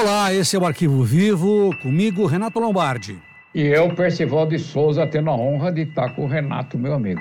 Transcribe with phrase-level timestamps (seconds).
[0.00, 3.18] Olá, esse é o Arquivo Vivo, comigo, Renato Lombardi.
[3.52, 7.20] E eu, Percival de Souza, tendo a honra de estar com o Renato, meu amigo.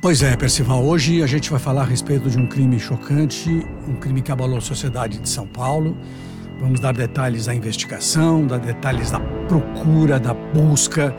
[0.00, 3.50] Pois é, Percival, hoje a gente vai falar a respeito de um crime chocante,
[3.86, 5.94] um crime que abalou a sociedade de São Paulo.
[6.58, 11.14] Vamos dar detalhes da investigação, dar detalhes da procura, da busca,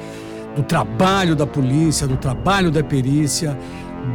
[0.56, 3.56] do trabalho da polícia, do trabalho da perícia,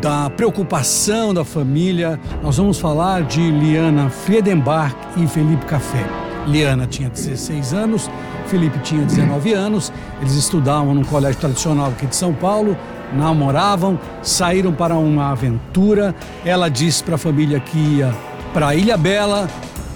[0.03, 2.18] da preocupação da família.
[2.43, 6.28] Nós vamos falar de Liana Friedenbach e Felipe Café.
[6.48, 8.11] Liana tinha 16 anos,
[8.46, 9.93] Felipe tinha 19 anos.
[10.20, 12.76] Eles estudavam num colégio tradicional aqui de São Paulo,
[13.12, 16.14] namoravam, saíram para uma aventura.
[16.44, 18.14] Ela disse para a família que ia
[18.52, 19.48] para Ilha Bela,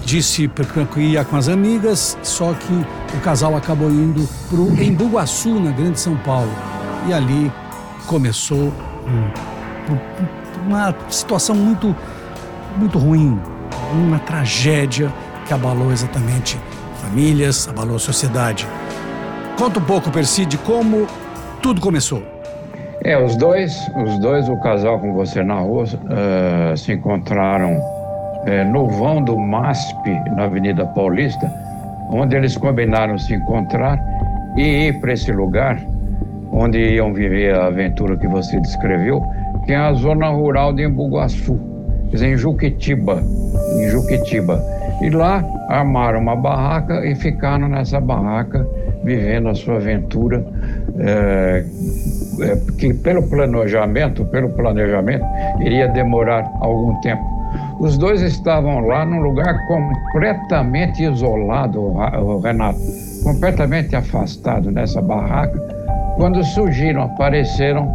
[0.05, 0.49] disse
[0.93, 5.71] que ia com as amigas, só que o casal acabou indo para o Embuguaçu, na
[5.71, 6.51] Grande São Paulo.
[7.07, 7.51] E ali
[8.05, 8.71] começou
[9.07, 11.95] um, uma situação muito,
[12.77, 13.39] muito ruim,
[13.93, 15.11] uma tragédia
[15.43, 16.59] que abalou exatamente
[17.01, 18.67] famílias, abalou a sociedade.
[19.57, 21.07] Conta um pouco, Percy, de como
[21.61, 22.23] tudo começou.
[23.03, 28.71] É, os dois, os dois, o casal com você na rua, uh, se encontraram uh,
[28.71, 31.51] no vão do MASP, na Avenida Paulista,
[32.09, 33.99] onde eles combinaram se encontrar
[34.57, 35.77] e ir para esse lugar
[36.53, 39.21] onde iam viver a aventura que você descreveu,
[39.65, 41.72] que é a zona rural de Embuguaçu, quer dizer,
[42.21, 43.21] em Juquitiba,
[43.77, 44.61] em Juquitiba.
[45.01, 48.65] E lá armaram uma barraca e ficaram nessa barraca
[49.03, 50.45] vivendo a sua aventura,
[50.97, 51.65] é,
[52.41, 55.25] é, que pelo planejamento, pelo planejamento,
[55.61, 57.21] iria demorar algum tempo.
[57.79, 61.93] Os dois estavam lá num lugar completamente isolado,
[62.41, 62.79] Renato,
[63.23, 65.59] completamente afastado nessa barraca,
[66.15, 67.91] quando surgiram, apareceram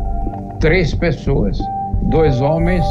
[0.61, 1.59] três pessoas,
[2.03, 2.85] dois homens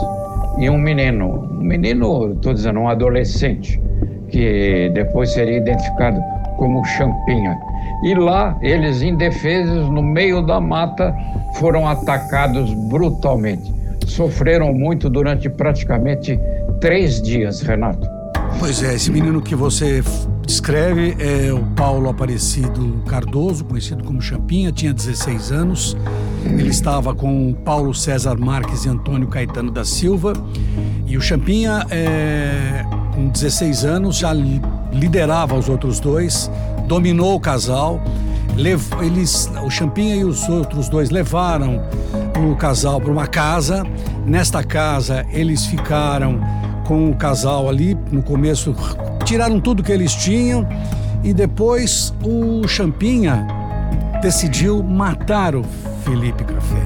[0.59, 1.47] e um menino.
[1.51, 3.81] Um menino, estou dizendo, um adolescente
[4.29, 6.19] que depois seria identificado
[6.57, 7.57] como Champinha.
[8.03, 11.15] E lá, eles indefesos, no meio da mata,
[11.55, 13.73] foram atacados brutalmente.
[14.05, 16.39] Sofreram muito durante praticamente
[16.79, 18.07] três dias, Renato.
[18.59, 20.01] Pois é, esse menino que você
[20.47, 25.97] descreve é o Paulo Aparecido Cardoso, conhecido como Champinha, tinha 16 anos.
[26.45, 30.31] Ele estava com Paulo César Marques e Antônio Caetano da Silva.
[31.05, 34.31] E o Champinha, é, com 16 anos, já
[34.93, 36.49] liderava os outros dois,
[36.87, 38.01] dominou o casal.
[38.57, 41.83] Eles, o Champinha e os outros dois levaram
[42.49, 43.83] o casal para uma casa.
[44.25, 46.39] Nesta casa, eles ficaram
[46.85, 48.73] com o casal ali no começo,
[49.27, 50.65] tiraram tudo que eles tinham
[51.21, 53.45] e depois o Champinha
[54.21, 55.65] decidiu matar o
[56.05, 56.81] Felipe Café.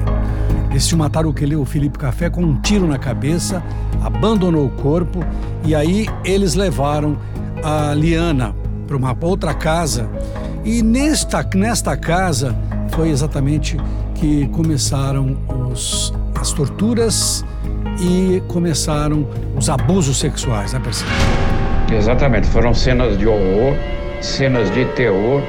[0.72, 1.32] Decidiu matar o,
[1.64, 3.62] Felipe Café com um tiro na cabeça,
[4.02, 5.20] abandonou o corpo
[5.64, 7.16] e aí eles levaram
[7.62, 8.52] a Liana
[8.88, 10.10] para uma outra casa
[10.64, 12.56] e nesta, nesta casa
[12.88, 13.76] foi exatamente
[14.16, 15.38] que começaram
[15.70, 17.44] os, as torturas
[18.00, 21.04] e começaram os abusos sexuais, né, Percy?
[21.94, 23.76] Exatamente, foram cenas de horror,
[24.20, 25.42] cenas de terror,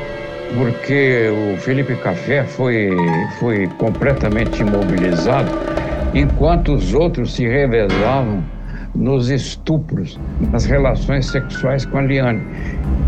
[0.58, 2.92] porque o Felipe Café foi,
[3.40, 5.50] foi completamente imobilizado,
[6.14, 8.44] enquanto os outros se revezavam
[8.94, 10.20] nos estupros,
[10.52, 12.42] nas relações sexuais com a Liane.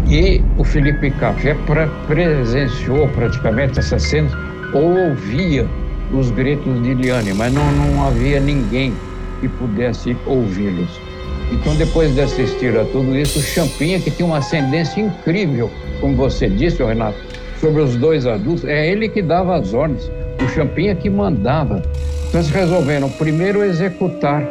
[0.08, 4.32] E o Felipe Café pra, presenciou praticamente essas cenas
[4.74, 5.68] ou ouvia
[6.12, 8.94] os gritos de Liane, mas não, não havia ninguém
[9.42, 11.05] que pudesse ouvi-los.
[11.52, 15.70] Então, depois de assistir a tudo isso, o Champinha, que tinha uma ascendência incrível,
[16.02, 17.18] como você disse, Renato,
[17.60, 20.12] sobre os dois adultos, é ele que dava as ordens,
[20.44, 21.82] o Champinha que mandava.
[22.28, 24.44] Então, eles resolveram primeiro executar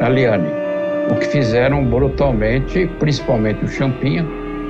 [0.00, 0.48] a Liane,
[1.10, 4.24] o que fizeram brutalmente, principalmente o Champinha,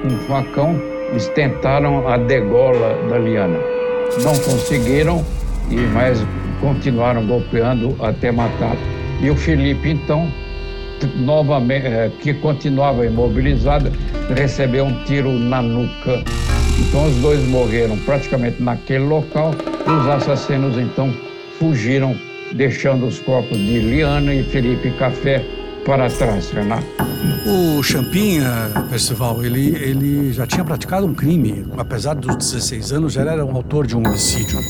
[0.05, 0.81] um facão,
[1.11, 3.59] eles tentaram a degola da Liana.
[4.23, 5.25] Não conseguiram,
[5.71, 6.25] e mas
[6.61, 8.77] continuaram golpeando até matar
[9.23, 10.29] e o Felipe, então,
[11.17, 13.91] novamente, eh, que continuava imobilizado,
[14.35, 16.23] recebeu um tiro na nuca.
[16.79, 19.55] Então os dois morreram praticamente naquele local
[19.87, 21.13] e os assassinos então
[21.59, 22.17] fugiram,
[22.53, 25.45] deixando os corpos de Liana e Felipe Café
[25.85, 26.09] para
[26.53, 26.87] Renato.
[27.47, 31.67] O Champinha, Percival, ele, ele já tinha praticado um crime.
[31.77, 34.61] Apesar dos 16 anos, já era um autor de um homicídio.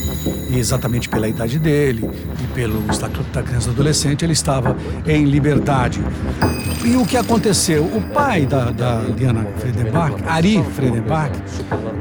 [0.49, 2.09] E exatamente pela idade dele
[2.41, 4.75] e pelo Estatuto da Criança e do Adolescente, ele estava
[5.05, 6.01] em liberdade.
[6.83, 7.83] E o que aconteceu?
[7.85, 11.31] O pai da, da Diana Fredenbach, Ari Fredenbach,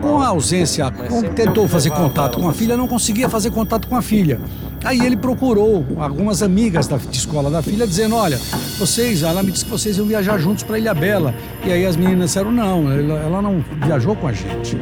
[0.00, 0.90] com a ausência,
[1.36, 4.40] tentou fazer contato com a filha, não conseguia fazer contato com a filha.
[4.84, 8.38] Aí ele procurou algumas amigas da de escola da filha, dizendo: Olha,
[8.78, 11.34] vocês, ela me disse que vocês iam viajar juntos para Ilha Bela.
[11.64, 14.76] E aí as meninas disseram: Não, ela, ela não viajou com a gente.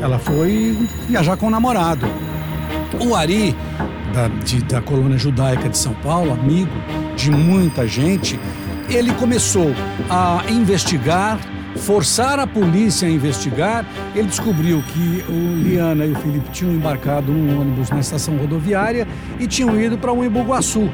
[0.00, 2.06] Ela foi viajar com o namorado.
[3.04, 3.56] O Ari,
[4.12, 6.70] da, de, da colônia judaica de São Paulo, amigo
[7.16, 8.38] de muita gente,
[8.88, 9.72] ele começou
[10.08, 11.38] a investigar
[11.80, 13.84] forçar a polícia a investigar,
[14.14, 19.06] ele descobriu que o Liana e o Felipe tinham embarcado num ônibus na estação rodoviária
[19.38, 20.88] e tinham ido para Embu-Guaçu.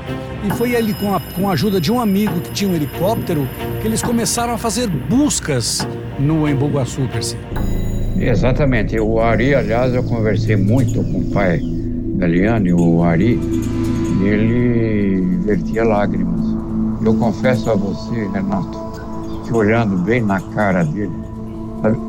[0.45, 3.49] E foi ele, com a, com a ajuda de um amigo que tinha um helicóptero,
[3.81, 5.87] que eles começaram a fazer buscas
[6.19, 7.37] no Embu-Guaçu, Percy.
[8.19, 8.99] Exatamente.
[8.99, 11.61] O Ari, aliás, eu conversei muito com o pai
[12.17, 13.39] da Liane, o Ari,
[14.21, 16.41] e ele vertia lágrimas.
[17.05, 18.86] Eu confesso a você, Renato,
[19.47, 21.13] que olhando bem na cara dele,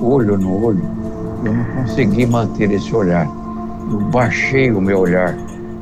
[0.01, 0.83] olho no olho,
[1.45, 3.27] eu não consegui manter esse olhar.
[3.91, 5.35] Eu baixei o meu olhar,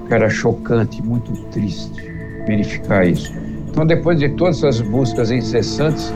[0.08, 2.04] que era chocante, muito triste
[2.46, 3.34] verificar isso.
[3.70, 6.10] Então, depois de todas essas buscas incessantes,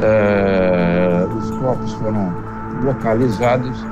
[0.00, 2.32] uh, os corpos foram
[2.82, 3.84] localizados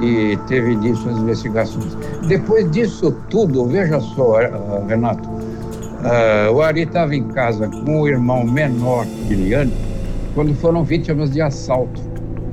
[0.00, 1.96] e teve início as investigações.
[2.26, 4.38] Depois disso tudo, veja só,
[4.86, 9.89] Renato, uh, o Ari estava em casa com o irmão menor, Guilherme,
[10.34, 12.00] quando foram vítimas de assalto.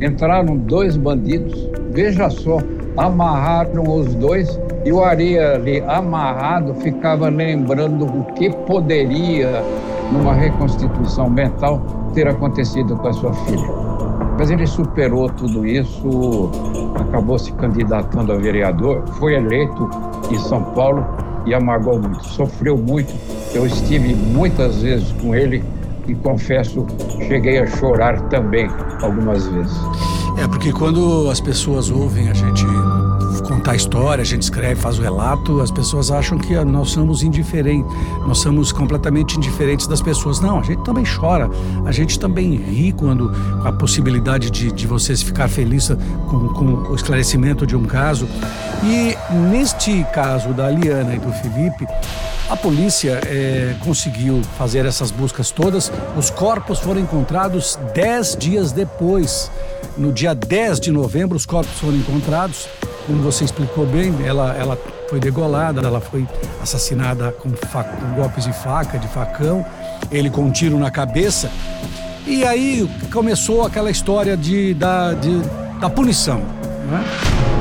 [0.02, 2.60] Entraram dois bandidos, veja só,
[2.96, 9.64] amarraram os dois e o Ari ali amarrado ficava lembrando o que poderia,
[10.12, 11.82] numa reconstituição mental,
[12.14, 13.68] ter acontecido com a sua filha.
[14.40, 16.52] Mas ele superou tudo isso,
[17.00, 19.90] acabou se candidatando a vereador, foi eleito
[20.32, 21.06] em São Paulo
[21.46, 23.14] e amargou muito, sofreu muito.
[23.54, 25.64] Eu estive muitas vezes com ele
[26.08, 26.86] e confesso,
[27.28, 28.70] cheguei a chorar também
[29.02, 29.78] algumas vezes.
[30.38, 32.66] É porque quando as pessoas ouvem a gente
[33.48, 37.24] contar a história, a gente escreve, faz o relato, as pessoas acham que nós somos
[37.24, 37.92] indiferentes,
[38.26, 40.40] nós somos completamente indiferentes das pessoas.
[40.40, 41.50] Não, a gente também chora,
[41.86, 43.32] a gente também ri quando
[43.64, 45.98] a possibilidade de, de vocês ficar felizes
[46.30, 48.28] com, com o esclarecimento de um caso.
[48.84, 49.18] E
[49.50, 51.88] neste caso da Liana e do Felipe,
[52.50, 55.92] a polícia é, conseguiu fazer essas buscas todas.
[56.16, 59.52] Os corpos foram encontrados dez dias depois.
[59.98, 62.68] No dia 10 de novembro, os corpos foram encontrados.
[63.06, 64.78] Como você explicou bem, ela, ela
[65.10, 66.28] foi degolada, ela foi
[66.62, 69.66] assassinada com, com golpes de faca, de facão,
[70.12, 71.50] ele com um tiro na cabeça.
[72.28, 75.42] E aí começou aquela história de, da, de,
[75.80, 76.40] da punição.
[76.40, 77.04] Né?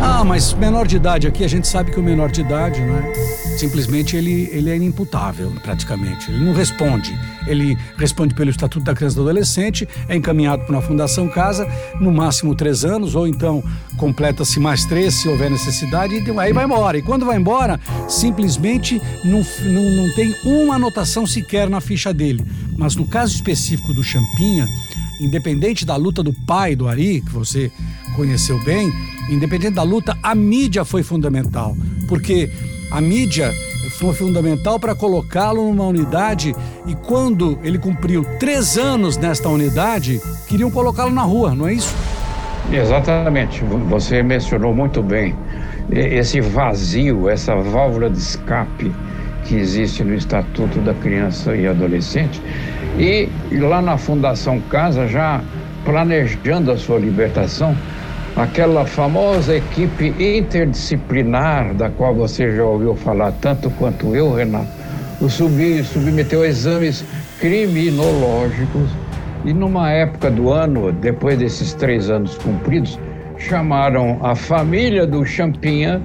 [0.03, 3.12] Ah, mas menor de idade aqui, a gente sabe que o menor de idade, né?
[3.56, 6.31] Simplesmente ele, ele é inimputável, praticamente.
[6.31, 7.19] Ele não responde.
[7.47, 11.67] Ele responde pelo Estatuto da Criança e do Adolescente, é encaminhado para uma Fundação Casa,
[11.99, 13.64] no máximo três anos, ou então
[13.97, 16.99] completa-se mais três, se houver necessidade, e aí vai embora.
[16.99, 19.43] E quando vai embora, simplesmente não,
[19.73, 22.44] não, não tem uma anotação sequer na ficha dele.
[22.76, 24.67] Mas no caso específico do Champinha,
[25.19, 27.73] independente da luta do pai do Ari, que você
[28.14, 28.93] conheceu bem,
[29.31, 31.75] independente da luta, a mídia foi fundamental,
[32.06, 32.50] porque
[32.96, 33.52] a mídia
[33.98, 36.56] foi fundamental para colocá-lo numa unidade
[36.87, 41.94] e quando ele cumpriu três anos nesta unidade, queriam colocá-lo na rua, não é isso?
[42.72, 45.34] Exatamente, você mencionou muito bem
[45.90, 48.90] esse vazio, essa válvula de escape
[49.44, 52.40] que existe no Estatuto da Criança e Adolescente.
[52.98, 53.28] E
[53.58, 55.43] lá na Fundação Casa, já
[55.84, 57.76] planejando a sua libertação,
[58.36, 64.69] aquela famosa equipe interdisciplinar da qual você já ouviu falar tanto quanto eu, Renato,
[65.20, 67.02] o sub, submeteu a exames
[67.40, 68.90] criminológicos
[69.44, 72.98] e numa época do ano, depois desses três anos cumpridos,
[73.38, 76.02] chamaram a família do Champinha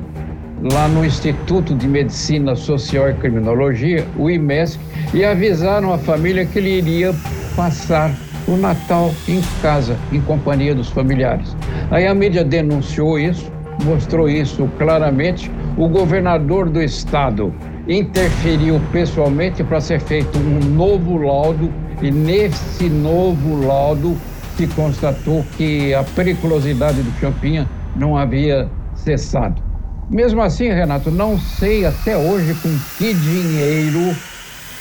[0.71, 4.79] lá no Instituto de Medicina Social e Criminologia, o IMESC,
[5.13, 7.13] e avisaram a família que ele iria
[7.55, 8.11] passar
[8.51, 11.55] o Natal em casa, em companhia dos familiares.
[11.89, 13.51] Aí a mídia denunciou isso,
[13.83, 15.51] mostrou isso claramente.
[15.77, 17.53] O governador do estado
[17.87, 24.17] interferiu pessoalmente para ser feito um novo laudo, e nesse novo laudo
[24.57, 29.61] se constatou que a periculosidade do Champinha não havia cessado.
[30.09, 34.13] Mesmo assim, Renato, não sei até hoje com que dinheiro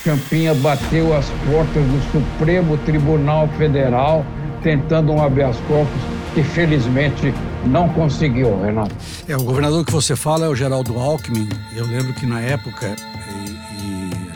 [0.04, 4.24] Campinha bateu as portas do Supremo Tribunal Federal
[4.62, 6.02] tentando um habeas corpus
[6.34, 7.34] que felizmente
[7.66, 8.94] não conseguiu, Renato.
[9.28, 11.48] É, o governador que você fala é o Geraldo Alckmin.
[11.74, 12.94] Eu lembro que na época,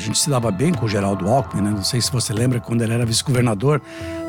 [0.05, 1.71] gente se dava bem com o Geraldo Alckmin, né?
[1.71, 3.81] Não sei se você lembra, quando ele era vice-governador,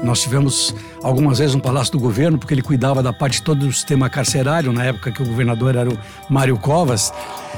[0.03, 3.74] nós tivemos algumas vezes no Palácio do Governo, porque ele cuidava da parte todo do
[3.74, 5.98] sistema carcerário, na época que o governador era o
[6.29, 7.13] Mário Covas.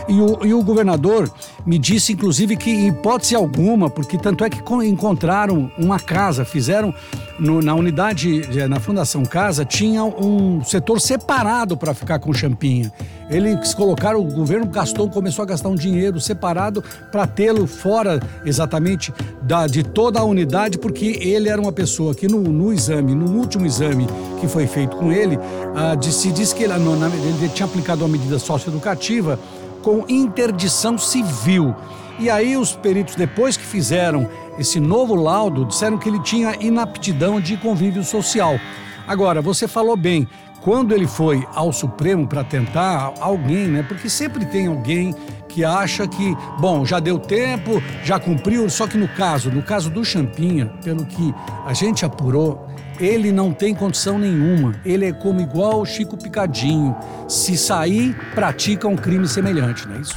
[0.07, 1.29] E o, e o governador
[1.65, 6.93] me disse, inclusive, que em hipótese alguma, porque tanto é que encontraram uma casa, fizeram
[7.37, 12.91] no, na unidade, na Fundação Casa, tinha um setor separado para ficar com champinha.
[13.29, 16.81] Eles colocaram, o governo gastou, começou a gastar um dinheiro separado
[17.11, 18.06] para tê-lo fora
[18.45, 23.13] exatamente da, de toda a unidade, porque ele era uma pessoa que no, no exame,
[23.13, 24.07] no último exame
[24.39, 25.37] que foi feito com ele,
[25.75, 29.39] ah, de, se diz que ele, na, ele tinha aplicado uma medida socioeducativa
[29.81, 31.75] com interdição civil.
[32.19, 37.39] E aí os peritos, depois que fizeram esse novo laudo, disseram que ele tinha inaptidão
[37.39, 38.59] de convívio social.
[39.07, 40.27] Agora, você falou bem,
[40.61, 43.85] quando ele foi ao Supremo para tentar alguém, né?
[43.87, 45.15] Porque sempre tem alguém
[45.47, 49.89] que acha que, bom, já deu tempo, já cumpriu, só que no caso, no caso
[49.89, 51.33] do Champinha, pelo que
[51.65, 52.67] a gente apurou,
[52.99, 54.75] ele não tem condição nenhuma.
[54.83, 56.95] Ele é como igual o Chico Picadinho.
[57.27, 60.15] Se sair, pratica um crime semelhante, não é isso?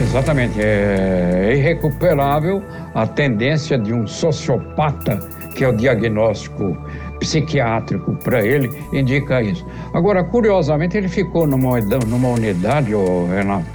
[0.00, 0.60] Exatamente.
[0.60, 2.62] É irrecuperável
[2.94, 5.16] a tendência de um sociopata,
[5.54, 6.76] que é o diagnóstico
[7.18, 9.66] psiquiátrico para ele, indica isso.
[9.92, 13.66] Agora, curiosamente, ele ficou numa, numa unidade, oh, Renato,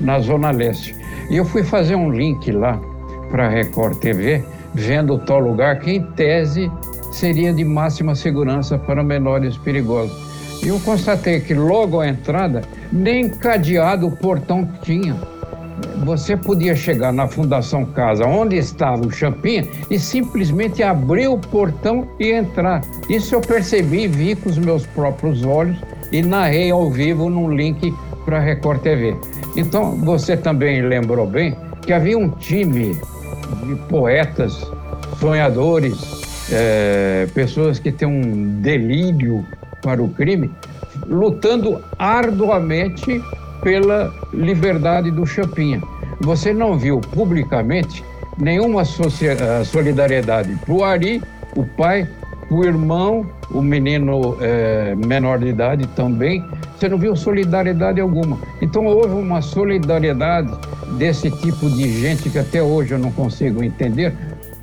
[0.00, 0.94] na Zona Leste.
[1.30, 2.80] E eu fui fazer um link lá
[3.30, 6.70] para a Record TV, vendo tal lugar que, em tese,
[7.12, 10.30] seria de máxima segurança para menores perigosos.
[10.62, 15.16] E eu constatei que logo à entrada, nem cadeado o portão tinha.
[16.00, 22.08] Você podia chegar na Fundação Casa, onde estava o Champinha, e simplesmente abrir o portão
[22.18, 22.80] e entrar.
[23.08, 25.76] Isso eu percebi, vi com os meus próprios olhos
[26.10, 29.14] e narrei ao vivo num link para a Record TV.
[29.56, 32.96] Então, você também lembrou bem que havia um time
[33.66, 34.66] de poetas,
[35.18, 39.44] sonhadores, é, pessoas que têm um delírio
[39.82, 40.50] para o crime,
[41.06, 43.22] lutando arduamente
[43.62, 45.82] pela liberdade do Champinha.
[46.20, 48.04] Você não viu publicamente
[48.38, 51.22] nenhuma eh, solidariedade para o Ari,
[51.56, 52.08] o pai,
[52.50, 56.44] o irmão, o menino é, menor de idade também.
[56.76, 58.38] Você não viu solidariedade alguma.
[58.60, 60.52] Então houve uma solidariedade
[60.98, 64.14] desse tipo de gente que até hoje eu não consigo entender,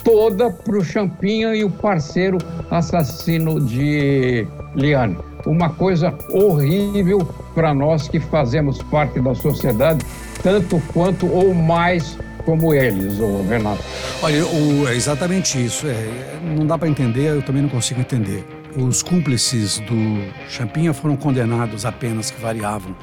[0.04, 2.38] toda para o Champinha e o parceiro
[2.70, 5.18] assassino de Liane.
[5.46, 7.26] Uma coisa horrível
[7.58, 10.06] para nós que fazemos parte da sociedade,
[10.44, 13.84] tanto quanto ou mais como eles, o Renato.
[14.22, 15.88] Olha, o, é exatamente isso.
[15.88, 16.08] É,
[16.56, 18.46] não dá para entender, eu também não consigo entender.
[18.78, 22.96] Os cúmplices do Champinha foram condenados a penas que variavam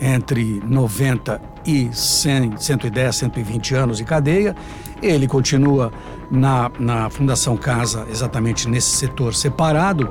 [0.00, 4.54] entre 90 e 100, 110, 120 anos de cadeia.
[5.02, 5.92] Ele continua
[6.30, 10.10] na, na Fundação Casa, exatamente nesse setor separado.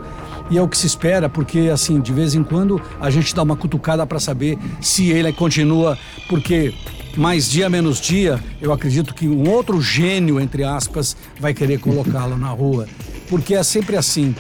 [0.50, 3.44] E é o que se espera, porque assim, de vez em quando a gente dá
[3.44, 5.98] uma cutucada para saber se ele continua,
[6.30, 6.74] porque
[7.18, 12.38] mais dia menos dia, eu acredito que um outro gênio, entre aspas, vai querer colocá-lo
[12.38, 12.88] na rua.
[13.30, 14.34] Porque é sempre assim.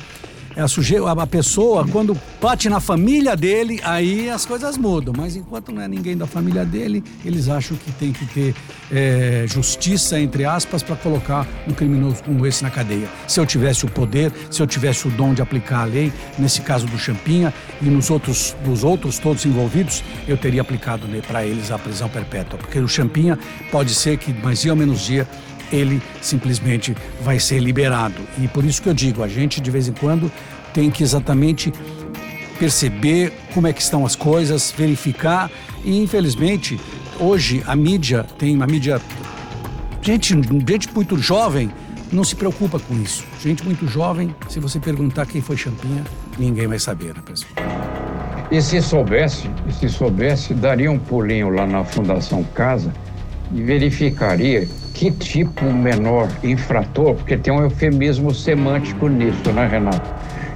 [0.57, 0.95] É a, suje...
[0.97, 5.13] a pessoa, quando bate na família dele, aí as coisas mudam.
[5.15, 8.55] Mas enquanto não é ninguém da família dele, eles acham que tem que ter
[8.91, 13.07] é, justiça, entre aspas, para colocar um criminoso como esse na cadeia.
[13.27, 16.61] Se eu tivesse o poder, se eu tivesse o dom de aplicar a lei, nesse
[16.61, 21.69] caso do Champinha e nos outros, dos outros todos envolvidos, eu teria aplicado para eles
[21.69, 22.57] a prisão perpétua.
[22.57, 23.37] Porque o Champinha
[23.71, 25.27] pode ser que mais dia ou menos dia
[25.71, 28.21] ele simplesmente vai ser liberado.
[28.39, 30.31] E por isso que eu digo, a gente de vez em quando
[30.73, 31.73] tem que exatamente
[32.59, 35.49] perceber como é que estão as coisas, verificar
[35.83, 36.79] e infelizmente
[37.19, 38.99] hoje a mídia tem uma mídia
[40.01, 41.71] gente, gente muito jovem
[42.11, 43.25] não se preocupa com isso.
[43.41, 46.03] Gente muito jovem, se você perguntar quem foi Champinha,
[46.37, 47.51] ninguém vai saber, né, pessoal?
[48.49, 52.93] E se soubesse, e se soubesse, daria um pulinho lá na Fundação Casa
[53.51, 60.09] verificaria que tipo menor infrator, porque tem um eufemismo semântico nisso, né, Renato?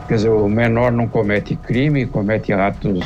[0.07, 3.05] Quer dizer, o menor não comete crime, comete atos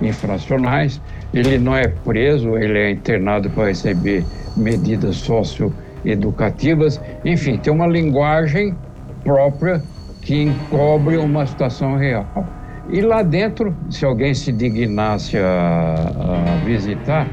[0.00, 1.00] infracionais,
[1.34, 4.24] ele não é preso, ele é internado para receber
[4.56, 8.74] medidas socioeducativas, enfim, tem uma linguagem
[9.22, 9.82] própria
[10.22, 12.26] que encobre uma situação real.
[12.88, 15.94] E lá dentro, se alguém se dignasse a,
[16.62, 17.28] a visitar,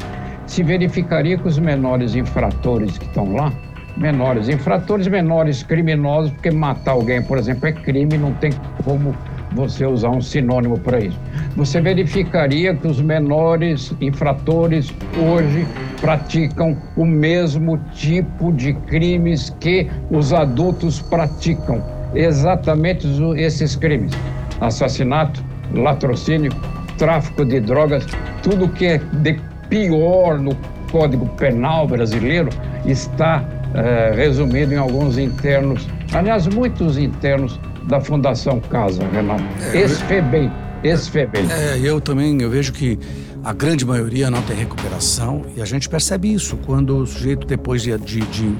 [0.46, 3.52] se verificaria que os menores infratores que estão lá,
[3.98, 8.52] menores infratores, menores criminosos, porque matar alguém, por exemplo, é crime, não tem
[8.84, 9.16] como
[9.54, 11.20] você usar um sinônimo para isso.
[11.56, 15.66] Você verificaria que os menores infratores hoje
[16.02, 21.84] praticam o mesmo tipo de crimes que os adultos praticam.
[22.16, 23.08] Exatamente
[23.38, 24.12] esses crimes:
[24.60, 26.52] assassinato, latrocínio,
[26.98, 28.06] tráfico de drogas,
[28.42, 29.40] tudo que é de
[29.74, 30.56] pior no
[30.92, 32.50] Código Penal brasileiro
[32.86, 39.44] está é, resumido em alguns internos, aliás, muitos internos da Fundação Casa, Renato.
[39.74, 40.52] É, Esfebem,
[40.84, 41.44] Esfebem.
[41.50, 43.00] É, eu também, eu vejo que
[43.44, 47.82] a grande maioria não tem recuperação e a gente percebe isso quando o sujeito, depois
[47.82, 48.56] de, de, de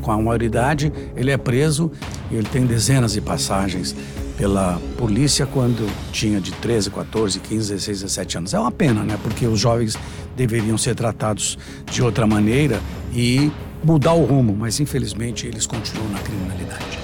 [0.00, 1.90] com a maioridade, ele é preso
[2.30, 3.94] e ele tem dezenas de passagens
[4.36, 8.54] pela polícia quando tinha de 13, 14, 15, 16, 17 anos.
[8.54, 9.18] É uma pena, né?
[9.22, 9.96] Porque os jovens
[10.36, 11.58] deveriam ser tratados
[11.90, 12.80] de outra maneira
[13.14, 13.50] e
[13.82, 16.98] mudar o rumo, mas infelizmente eles continuam na criminalidade.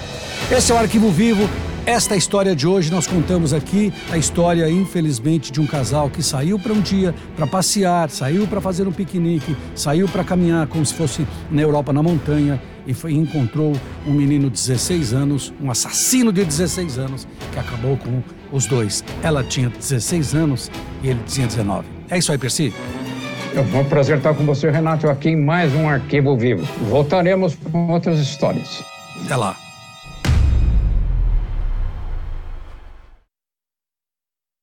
[0.51, 1.47] Esse é o Arquivo Vivo.
[1.85, 6.59] Esta história de hoje nós contamos aqui a história, infelizmente, de um casal que saiu
[6.59, 10.93] para um dia para passear, saiu para fazer um piquenique, saiu para caminhar como se
[10.93, 13.73] fosse na Europa, na montanha, e foi, encontrou
[14.05, 18.21] um menino de 16 anos, um assassino de 16 anos, que acabou com
[18.51, 19.03] os dois.
[19.23, 20.71] Ela tinha 16 anos
[21.01, 21.87] e ele tinha 19.
[22.11, 22.71] É isso aí, Percy?
[23.55, 26.63] É um prazer estar com você, Renato, aqui em mais um Arquivo Vivo.
[26.89, 28.83] Voltaremos com outras histórias.
[29.25, 29.70] Até lá.